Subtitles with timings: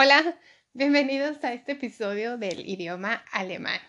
[0.00, 0.38] Hola,
[0.74, 3.80] bienvenidos a este episodio del idioma alemán.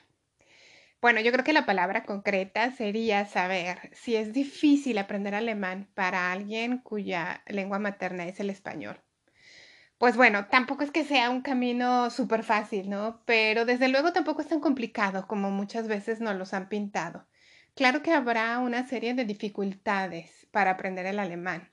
[1.01, 6.31] Bueno, yo creo que la palabra concreta sería saber si es difícil aprender alemán para
[6.31, 8.99] alguien cuya lengua materna es el español.
[9.99, 13.21] Pues bueno, tampoco es que sea un camino súper fácil, ¿no?
[13.27, 17.27] Pero desde luego tampoco es tan complicado como muchas veces nos los han pintado.
[17.75, 21.69] Claro que habrá una serie de dificultades para aprender el alemán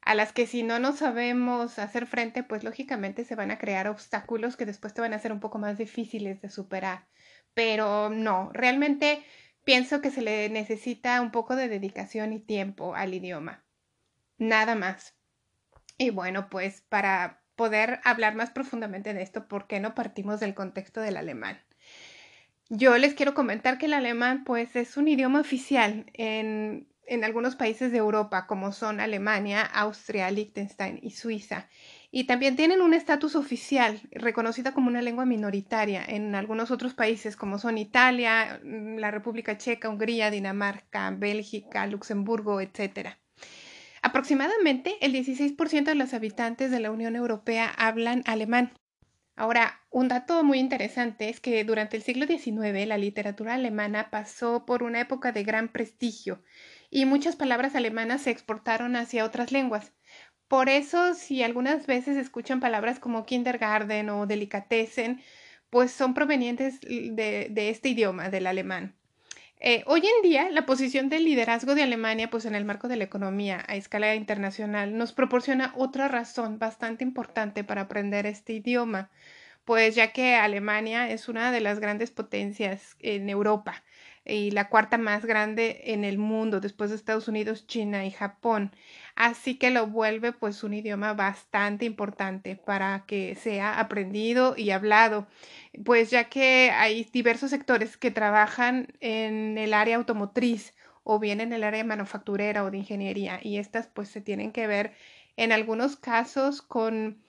[0.00, 3.88] a las que si no nos sabemos hacer frente, pues lógicamente se van a crear
[3.88, 7.06] obstáculos que después te van a ser un poco más difíciles de superar.
[7.54, 9.22] Pero no, realmente
[9.64, 13.64] pienso que se le necesita un poco de dedicación y tiempo al idioma.
[14.38, 15.14] Nada más.
[15.98, 20.54] Y bueno, pues para poder hablar más profundamente de esto, ¿por qué no partimos del
[20.54, 21.60] contexto del alemán?
[22.70, 27.56] Yo les quiero comentar que el alemán pues es un idioma oficial en en algunos
[27.56, 31.68] países de Europa, como son Alemania, Austria, Liechtenstein y Suiza.
[32.10, 37.36] Y también tienen un estatus oficial, reconocida como una lengua minoritaria en algunos otros países,
[37.36, 43.18] como son Italia, mm, la República Checa, Hungría, Dinamarca, Bélgica, Luxemburgo, etc.
[44.02, 48.72] Aproximadamente el 16% de los habitantes de la Unión Europea hablan alemán.
[49.36, 54.66] Ahora, un dato muy interesante es que durante el siglo XIX la literatura alemana pasó
[54.66, 56.42] por una época de gran prestigio
[56.90, 59.92] y muchas palabras alemanas se exportaron hacia otras lenguas.
[60.48, 65.22] Por eso, si algunas veces escuchan palabras como kindergarten o delicatessen,
[65.68, 68.94] pues son provenientes de, este idioma, del alemán.
[69.60, 72.96] Eh, hoy en día, la posición del liderazgo de Alemania, pues en el marco de
[72.96, 79.10] la economía a escala internacional, nos proporciona otra razón bastante importante para aprender este idioma,
[79.64, 83.82] pues ya que Alemania es una de las grandes potencias en Europa
[84.28, 88.72] y la cuarta más grande en el mundo después de Estados Unidos, China y Japón.
[89.16, 95.26] Así que lo vuelve pues un idioma bastante importante para que sea aprendido y hablado,
[95.84, 100.74] pues ya que hay diversos sectores que trabajan en el área automotriz
[101.04, 104.66] o bien en el área manufacturera o de ingeniería y estas pues se tienen que
[104.66, 104.92] ver
[105.36, 107.22] en algunos casos con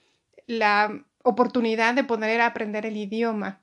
[0.47, 3.61] la oportunidad de poder aprender el idioma.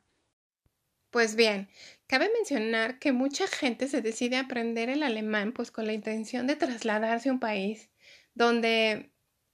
[1.10, 1.68] Pues bien,
[2.06, 6.46] cabe mencionar que mucha gente se decide a aprender el alemán pues con la intención
[6.46, 7.90] de trasladarse a un país
[8.36, 9.10] donde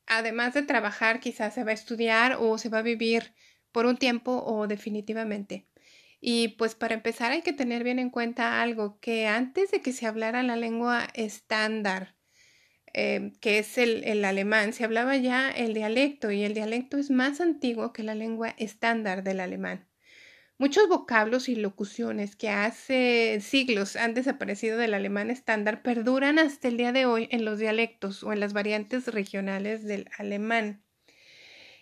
[0.06, 3.34] además de trabajar quizás se va a estudiar o se va a vivir
[3.70, 5.66] por un tiempo o definitivamente.
[6.20, 9.92] Y pues para empezar hay que tener bien en cuenta algo, que antes de que
[9.92, 12.16] se hablara la lengua estándar,
[12.94, 17.10] eh, que es el, el, alemán, se hablaba ya el dialecto y el dialecto es
[17.10, 19.88] más antiguo que la lengua estándar del alemán.
[20.62, 26.76] Muchos vocablos y locuciones que hace siglos han desaparecido del alemán estándar perduran hasta el
[26.76, 30.84] día de hoy en los dialectos o en las variantes regionales del alemán.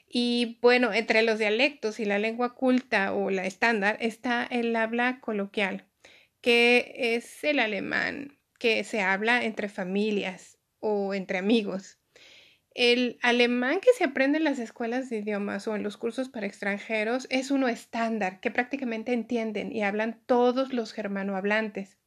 [0.08, 5.20] Y bueno, entre los dialectos y la lengua culta o la estándar está el habla
[5.20, 5.84] coloquial,
[6.40, 11.99] que es el alemán que se habla entre familias o entre amigos.
[12.74, 16.46] El alemán que se aprende en las escuelas de idiomas o en los cursos para
[16.46, 21.98] extranjeros es uno estándar que prácticamente entienden y hablan todos los germanohablantes.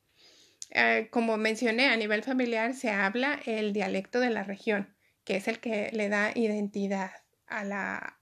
[0.72, 5.48] Eh, como mencioné, a nivel familiar se habla el dialecto de la región, que es
[5.48, 7.12] el que le da identidad
[7.46, 8.20] a la,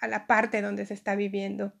[0.00, 1.74] a la parte donde se está viviendo.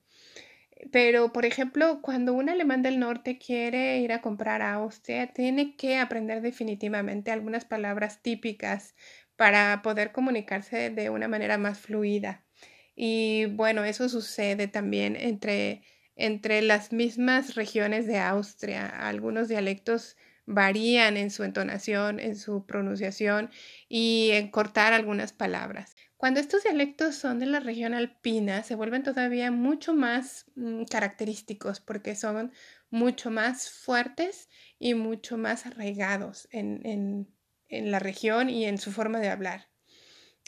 [0.92, 5.74] Pero, por ejemplo, cuando un alemán del norte quiere ir a comprar a Austria, tiene
[5.74, 8.94] que aprender definitivamente algunas palabras típicas
[9.36, 12.44] para poder comunicarse de una manera más fluida.
[12.94, 15.82] Y bueno, eso sucede también entre,
[16.16, 18.86] entre las mismas regiones de Austria.
[18.86, 20.16] Algunos dialectos
[20.46, 23.50] varían en su entonación, en su pronunciación
[23.88, 25.94] y en cortar algunas palabras.
[26.16, 31.80] Cuando estos dialectos son de la región alpina, se vuelven todavía mucho más mm, característicos
[31.80, 32.52] porque son
[32.88, 34.48] mucho más fuertes
[34.78, 37.35] y mucho más arraigados en, en
[37.70, 39.68] la región y en su forma de hablar.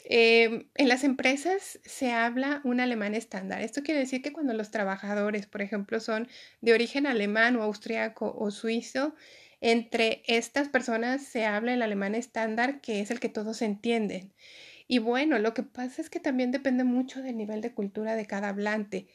[0.05, 3.61] Em, en las empresas se habla un alemán estándar.
[3.61, 6.27] Esto quiere decir que cuando los trabajadores, por ejemplo, son
[6.61, 9.13] de origen alemán o austriaco o suizo,
[9.61, 14.33] entre estas personas se habla el alemán estándar, que es el que todos entienden.
[14.87, 18.25] Y bueno, lo que pasa es que también depende mucho del nivel de cultura de
[18.25, 19.07] cada hablante.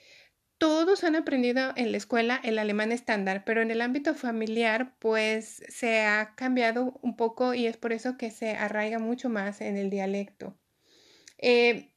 [0.65, 5.63] Todos han aprendido en la escuela el alemán estándar, pero en el ámbito familiar pues
[5.69, 9.77] se ha cambiado un poco y es por eso que se arraiga mucho más en
[9.77, 10.57] el dialecto.
[11.37, 11.93] Eh,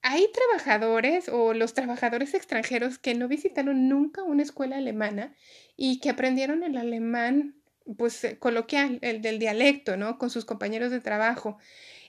[0.00, 5.36] hay trabajadores o los trabajadores extranjeros que no visitaron nunca una escuela alemana
[5.76, 7.60] y que aprendieron el alemán
[7.98, 10.16] pues coloquial, el del dialecto, ¿no?
[10.16, 11.58] Con sus compañeros de trabajo.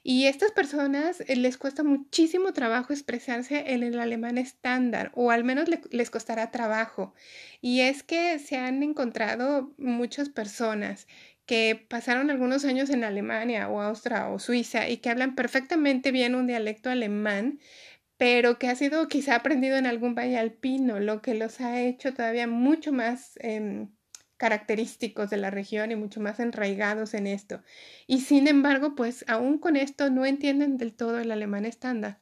[0.03, 5.43] Y estas personas eh, les cuesta muchísimo trabajo expresarse en el alemán estándar, o al
[5.43, 7.13] menos les costará trabajo.
[7.61, 11.07] Y es que se han encontrado muchas personas
[11.45, 16.35] que pasaron algunos años en Alemania o Austria o Suiza y que hablan perfectamente bien
[16.35, 17.59] un dialecto alemán,
[18.17, 22.13] pero que ha sido quizá aprendido en algún valle alpino, lo que los ha hecho
[22.13, 23.89] todavía mucho más em,
[24.41, 27.61] característicos de la región y mucho más enraigados en esto.
[28.07, 32.21] Y sin embargo, pues aún con esto no entienden del todo el alemán estándar.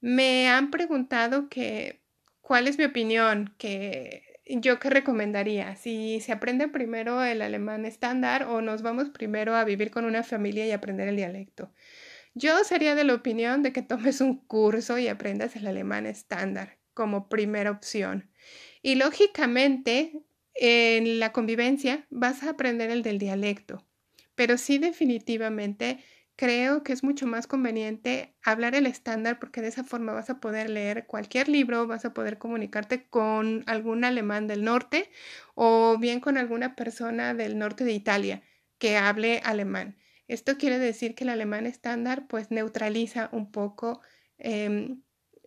[0.00, 2.02] Me han preguntado que
[2.40, 8.42] cuál es mi opinión, que yo qué recomendaría, si se aprende primero el alemán estándar
[8.42, 11.72] o nos vamos primero a vivir con una familia y aprender el dialecto.
[12.34, 16.80] Yo sería de la opinión de que tomes un curso y aprendas el alemán estándar
[16.92, 18.32] como primera opción.
[18.82, 20.24] Y lógicamente,
[20.54, 23.86] en la convivencia vas a aprender el del dialecto,
[24.34, 25.98] pero sí definitivamente
[26.36, 30.40] creo que es mucho más conveniente hablar el estándar porque de esa forma vas a
[30.40, 35.10] poder leer cualquier libro, vas a poder comunicarte con algún alemán del norte
[35.54, 38.42] o bien con alguna persona del norte de Italia
[38.78, 39.96] que hable alemán.
[40.28, 44.00] Esto quiere decir que el alemán estándar pues neutraliza un poco
[44.38, 45.02] em,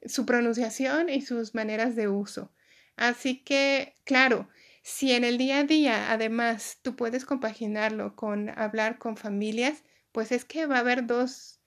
[0.06, 2.54] su pronunciación y sus maneras de uso.
[2.96, 4.48] Así que, claro,
[4.88, 10.32] si en el día a día, además, tú puedes compaginarlo con hablar con familias, pues
[10.32, 11.60] es que va a haber dos,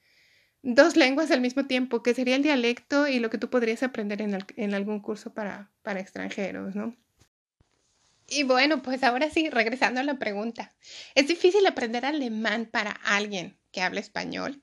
[0.62, 4.22] dos lenguas al mismo tiempo, que sería el dialecto y lo que tú podrías aprender
[4.22, 6.96] en, en algún curso para, para extranjeros, ¿no?
[8.28, 10.72] Y bueno, pues ahora sí, regresando a la pregunta.
[11.16, 14.62] ¿Es difícil aprender alemán para alguien que habla español?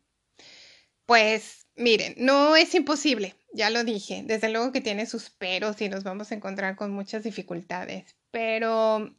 [1.06, 4.24] Pues miren, no es imposible, ya lo dije.
[4.26, 9.16] Desde luego que tiene sus peros y nos vamos a encontrar con muchas dificultades pero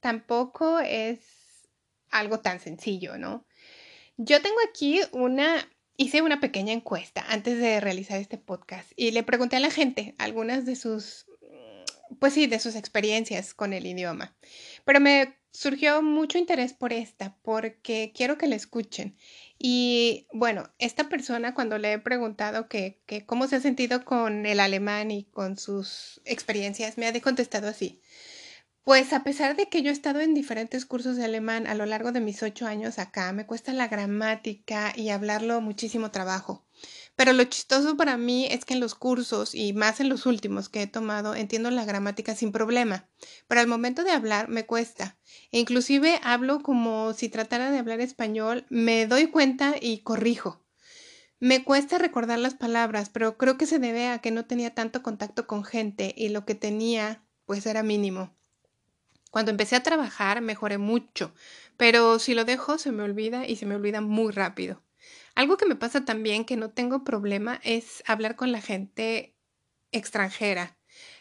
[0.00, 1.20] tampoco es
[2.10, 3.46] algo tan sencillo, ¿no?
[4.18, 5.66] Yo tengo aquí una,
[5.96, 10.14] hice una pequeña encuesta antes de realizar este podcast y le pregunté a la gente
[10.18, 11.24] algunas de sus,
[12.20, 14.36] pues sí, de sus experiencias con el idioma,
[14.84, 19.16] pero me surgió mucho interés por esta porque quiero que la escuchen.
[19.58, 24.60] Y bueno, esta persona cuando le he preguntado que, cómo se ha sentido con el
[24.60, 28.02] alemán y con sus experiencias, me ha contestado así.
[28.88, 31.84] Pues a pesar de que yo he estado en diferentes cursos de alemán a lo
[31.84, 36.66] largo de mis ocho años acá, me cuesta la gramática y hablarlo muchísimo trabajo.
[37.14, 40.70] Pero lo chistoso para mí es que en los cursos y más en los últimos
[40.70, 43.10] que he tomado entiendo la gramática sin problema,
[43.46, 45.18] pero al momento de hablar me cuesta.
[45.52, 50.64] E inclusive hablo como si tratara de hablar español, me doy cuenta y corrijo.
[51.40, 55.02] Me cuesta recordar las palabras, pero creo que se debe a que no tenía tanto
[55.02, 58.38] contacto con gente y lo que tenía pues era mínimo.
[59.30, 61.34] Cuando empecé a trabajar mejoré mucho,
[61.76, 64.82] pero si lo dejo se me olvida y se me olvida muy rápido.
[65.34, 69.36] Algo que me pasa también que no tengo problema es hablar con la gente
[69.92, 70.76] extranjera,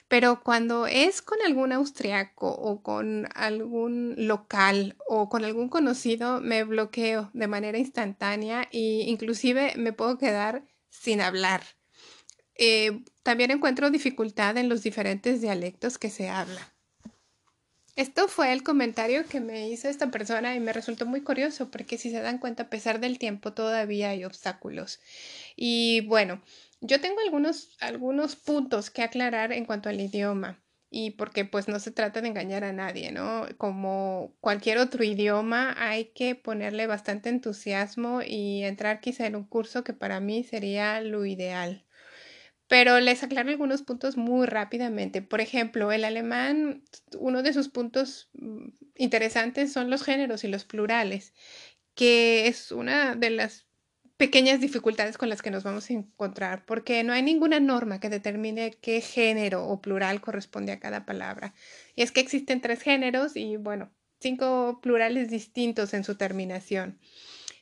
[0.08, 6.64] pero cuando es con algún austriaco o con algún local o con algún conocido me
[6.64, 11.62] bloqueo de manera instantánea e inclusive me puedo quedar sin hablar.
[12.56, 16.77] Eh, también encuentro dificultad en los diferentes dialectos que se hablan.
[17.98, 21.98] Esto fue el comentario que me hizo esta persona y me resultó muy curioso porque
[21.98, 25.02] si se dan cuenta, a pesar del tiempo, todavía hay obstáculos.
[25.56, 26.42] Y bueno,
[26.82, 31.80] yo tengo algunos, algunos puntos que aclarar en cuanto al idioma y porque pues no
[31.80, 33.48] se trata de engañar a nadie, ¿no?
[33.58, 39.84] Como cualquier otro idioma hay que ponerle bastante entusiasmo y entrar quizá en un curso
[39.84, 41.87] que para mí sería lo ideal.
[42.68, 45.22] Pero les aclaro algunos puntos muy rápidamente.
[45.22, 46.84] Por ejemplo, el alemán,
[47.18, 51.34] uno de sus puntos mm, interesantes son los géneros y los plurales,
[51.96, 53.68] que es una de las
[54.18, 58.10] pequeñas dificultades con las que nos vamos a encontrar, porque no hay ninguna norma que
[58.10, 61.54] determine qué género o plural corresponde a cada palabra.
[61.96, 67.00] Y es que existen tres géneros y, bueno, cinco plurales distintos en su terminación.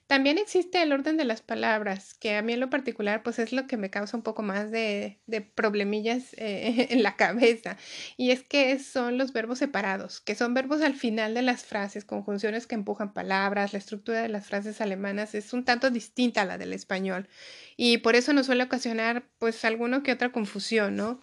[0.08, 3.52] También existe el orden de las palabras, que a mí en lo particular pues es
[3.52, 7.78] lo que me causa un poco más de, de problemillas eh, en la cabeza.
[8.16, 12.06] Y es que son los verbos separados, que son verbos al final de las frases,
[12.06, 16.46] conjunciones que empujan palabras, la estructura de las frases alemanas es un tanto distinta a
[16.46, 17.28] la del español.
[17.76, 21.22] Y por eso nos suele ocasionar pues alguno que otra confusión, ¿no?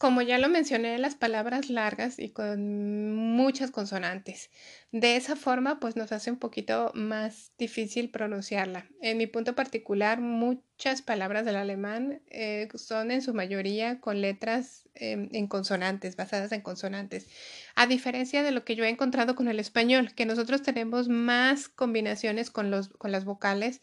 [0.00, 4.48] Como ya lo mencioné, las palabras largas y con muchas consonantes.
[4.92, 8.86] De esa forma, pues nos hace un poquito más difícil pronunciarla.
[9.02, 14.88] En mi punto particular, muchas palabras del alemán eh, son en su mayoría con letras
[14.94, 17.28] em, en consonantes, basadas en consonantes.
[17.74, 21.68] A diferencia de lo que yo he encontrado con el español, que nosotros tenemos más
[21.68, 23.82] combinaciones con, los, con las vocales.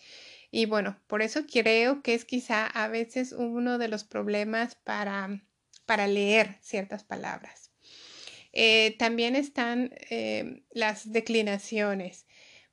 [0.50, 5.44] Y bueno, por eso creo que es quizá a veces uno de los problemas para
[5.88, 7.72] para leer ciertas palabras.
[8.54, 12.28] Eh, también están eh, las declinaciones.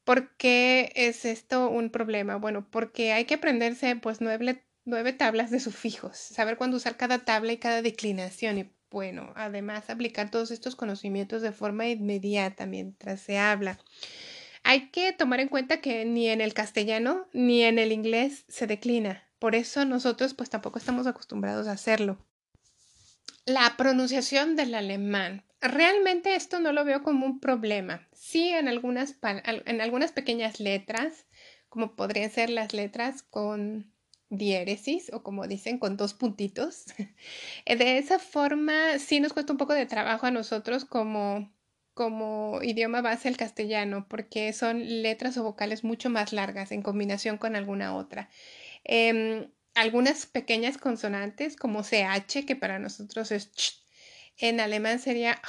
[0.04, 2.36] ¿Por qué es esto un problema?
[2.36, 7.24] Bueno, porque hay que aprenderse pues nueve, nueve tablas de sufijos, saber cuándo usar cada
[7.24, 13.20] tabla y cada declinación y bueno, además aplicar todos estos conocimientos de forma inmediata mientras
[13.20, 13.78] se habla.
[14.62, 18.66] Hay que tomar en cuenta que ni en el castellano ni en el inglés se
[18.66, 19.24] declina.
[19.38, 22.24] Por eso nosotros pues tampoco estamos acostumbrados a hacerlo.
[23.46, 25.44] La pronunciación del alemán.
[25.60, 28.06] Realmente esto no lo veo como un problema.
[28.12, 31.26] Sí, en algunas, en algunas pequeñas letras,
[31.68, 33.92] como podrían ser las letras con
[34.30, 36.86] diéresis o como dicen con dos puntitos.
[37.66, 41.52] De esa forma sí nos cuesta un poco de trabajo a nosotros como,
[41.92, 47.38] como idioma base el castellano porque son letras o vocales mucho más largas en combinación
[47.38, 48.30] con alguna otra.
[48.84, 53.82] Em, algunas pequeñas consonantes como CH, que para nosotros es ch,
[54.38, 55.40] en alemán sería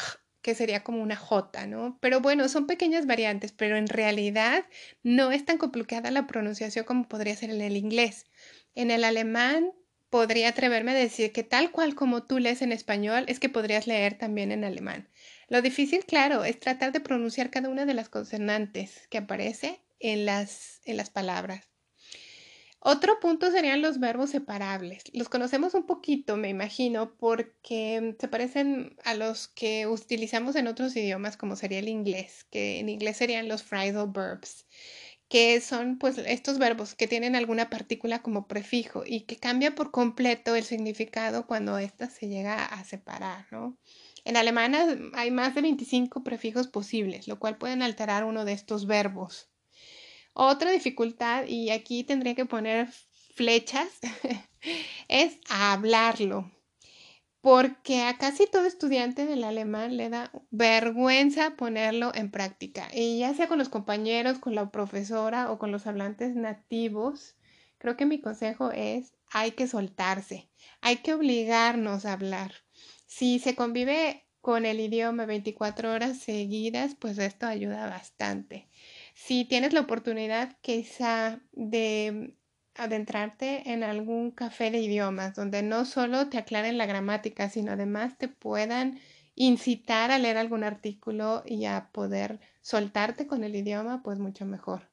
[0.42, 1.98] que sería como una J, ¿no?
[2.02, 4.64] Pero bueno, son pequeñas variantes, pero en realidad
[5.02, 8.28] no es tan complicada la pronunciación como podría ser en el inglés.
[8.76, 9.72] En el alemán
[10.12, 13.88] podría atreverme a decir que tal cual como tú lees en español, es que podrías
[13.88, 15.10] leer también en alemán.
[15.50, 20.26] Lo difícil, claro, es tratar de pronunciar cada una de las consonantes que aparece en
[20.26, 21.75] las, en las palabras.
[22.88, 25.06] Otro punto serían los verbos separables.
[25.12, 30.96] Los conocemos un poquito, me imagino, porque se parecen a los que utilizamos en otros
[30.96, 34.68] idiomas, como sería el inglés, que en inglés serían los phrasal verbs,
[35.30, 39.90] que son pues estos verbos que tienen alguna partícula como prefijo y que cambia por
[39.90, 43.80] completo el significado cuando ésta se llega a separar, ¿no?
[44.26, 44.76] En alemán
[45.16, 49.50] hay más de 25 prefijos posibles, lo cual pueden alterar uno de estos verbos.
[50.38, 52.90] Otra dificultad, y aquí tendría que poner
[53.36, 53.88] flechas,
[55.08, 56.52] es hablarlo.
[57.40, 62.90] Porque a casi todo estudiante del alemán le da vergüenza ponerlo en práctica.
[62.94, 67.38] Y ya sea con los compañeros, con la profesora o con los hablantes nativos,
[67.78, 70.50] creo que mi consejo es hay que soltarse,
[70.82, 72.52] hay que obligarnos a hablar.
[73.08, 78.68] Si se convive con el idioma 24 horas seguidas, pues esto ayuda bastante
[79.16, 82.38] si tienes la oportunidad quizá de
[82.76, 88.18] adentrarte en algún café de idiomas donde no solo te aclaren la gramática, sino además
[88.18, 89.00] te puedan
[89.34, 94.92] incitar a leer algún artículo y a poder soltarte con el idioma, pues mucho mejor.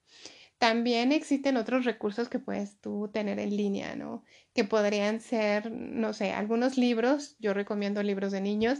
[0.58, 4.22] También existen otros recursos que puedes tú tener en línea, ¿no?
[4.54, 8.78] Que podrían ser, no sé, algunos libros, yo recomiendo libros de niños,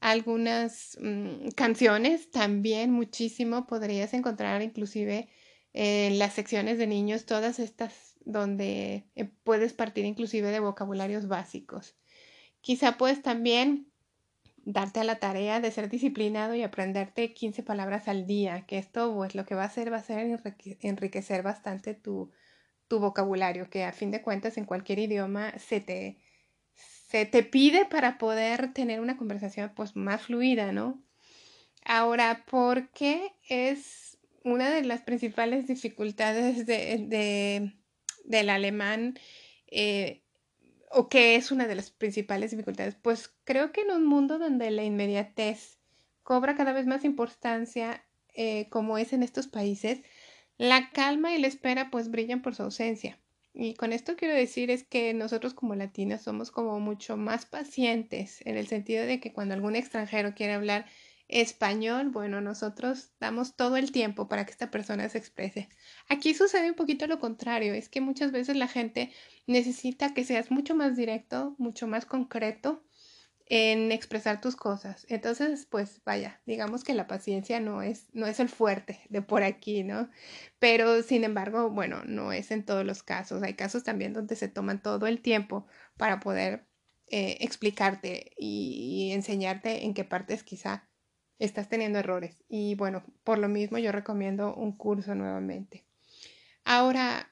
[0.00, 5.28] algunas mm, canciones también muchísimo podrías encontrar inclusive
[5.72, 11.96] en las secciones de niños todas estas donde eh, puedes partir inclusive de vocabularios básicos.
[12.60, 13.90] Quizá puedes también
[14.64, 19.14] darte a la tarea de ser disciplinado y aprenderte 15 palabras al día que esto
[19.14, 20.40] pues lo que va a hacer va a ser
[20.80, 22.30] enriquecer bastante tu,
[22.88, 26.18] tu vocabulario que a fin de cuentas en cualquier idioma se te
[27.10, 31.02] se te pide para poder tener una conversación pues más fluida, ¿no?
[31.84, 37.74] Ahora, ¿por qué es una de las principales dificultades de,
[38.24, 39.18] del alemán
[39.66, 40.22] eh,
[40.88, 42.94] o qué es una de las principales dificultades?
[42.94, 45.78] Pues creo que en un mundo donde la inmediatez
[46.22, 49.98] cobra cada vez más importancia, eh, como es en estos países,
[50.58, 53.18] la calma y la espera pues brillan por su ausencia.
[53.52, 58.40] Y con esto quiero decir es que nosotros como latinas somos como mucho más pacientes
[58.46, 60.86] en el sentido de que cuando algún extranjero quiere hablar
[61.28, 65.68] español, bueno, nosotros damos todo el tiempo para que esta persona se exprese.
[66.08, 69.12] Aquí sucede un poquito lo contrario, es que muchas veces la gente
[69.46, 72.82] necesita que seas mucho más directo, mucho más concreto
[73.50, 75.04] en expresar tus cosas.
[75.08, 79.42] Entonces, pues vaya, digamos que la paciencia no es, no es el fuerte de por
[79.42, 80.08] aquí, ¿no?
[80.60, 83.42] Pero sin embargo, bueno, no es en todos los casos.
[83.42, 85.66] Hay casos también donde se toman todo el tiempo
[85.96, 86.68] para poder
[87.08, 90.88] eh, explicarte y, y enseñarte en qué partes quizá
[91.40, 92.44] estás teniendo errores.
[92.48, 95.84] Y bueno, por lo mismo yo recomiendo un curso nuevamente.
[96.64, 97.28] Ahora,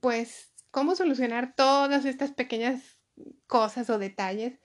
[0.00, 2.98] pues, ¿cómo solucionar todas estas pequeñas
[3.46, 4.58] cosas o detalles?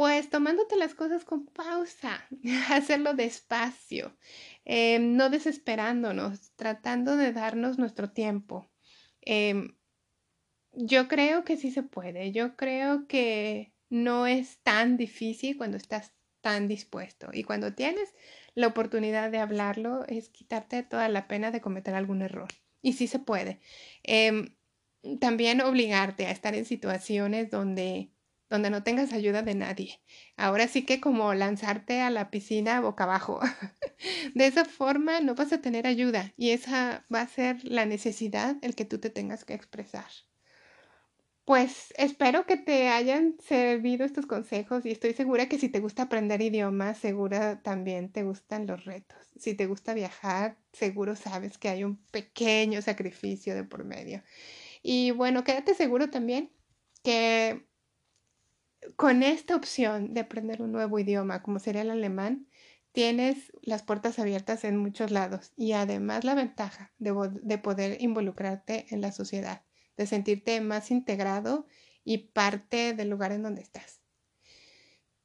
[0.00, 2.26] Pues tomándote las cosas con pausa,
[2.70, 4.16] hacerlo despacio,
[4.64, 8.72] em, no desesperándonos, tratando de darnos nuestro tiempo.
[9.20, 9.76] Em,
[10.72, 16.14] yo creo que sí se puede, yo creo que no es tan difícil cuando estás
[16.40, 18.14] tan dispuesto y cuando tienes
[18.54, 22.48] la oportunidad de hablarlo es quitarte toda la pena de cometer algún error.
[22.80, 23.60] Y sí se puede.
[24.02, 24.56] Em,
[25.20, 28.14] también obligarte a estar en situaciones donde
[28.50, 30.00] donde no tengas ayuda de nadie.
[30.36, 33.40] Ahora sí que como lanzarte a la piscina boca abajo.
[34.34, 38.56] de esa forma no vas a tener ayuda y esa va a ser la necesidad
[38.62, 40.06] el que tú te tengas que expresar.
[41.44, 46.04] Pues espero que te hayan servido estos consejos y estoy segura que si te gusta
[46.04, 49.18] aprender idiomas, segura también te gustan los retos.
[49.36, 54.22] Si te gusta viajar, seguro sabes que hay un pequeño sacrificio de por medio.
[54.82, 56.52] Y bueno, quédate seguro también
[57.02, 57.66] que
[58.96, 62.46] con esta opción de aprender un nuevo idioma, como sería el alemán,
[62.92, 69.00] tienes las puertas abiertas en muchos lados y además la ventaja de, poder involucrarte en
[69.00, 69.64] la sociedad,
[69.96, 71.66] de sentirte más integrado
[72.04, 74.00] y parte del lugar en donde estás.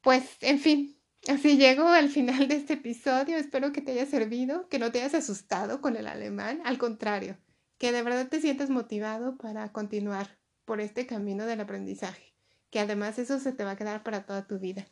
[0.02, 3.36] Pues, en fin, así llego al final de este episodio.
[3.36, 7.38] Espero que te haya servido, que no te hayas asustado con el alemán, al contrario,
[7.78, 12.35] que de verdad te sientas motivado para continuar por este camino del aprendizaje
[12.76, 14.86] que además eso se te va a quedar para toda tu vida.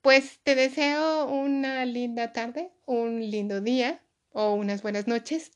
[0.00, 5.52] Pues te deseo una linda tarde, un lindo día o unas buenas noches,